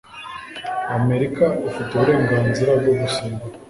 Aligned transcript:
amerika 0.97 1.45
ufite 1.67 1.89
uburenganzira 1.93 2.71
bwo 2.79 2.93
gusenga 3.01 3.45